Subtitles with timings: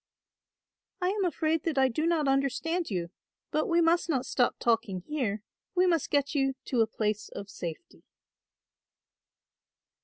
[0.99, 3.11] "I am afraid that I do not understand you;
[3.51, 5.43] but we must not stop talking here,
[5.75, 8.01] we must get you to a place of safety."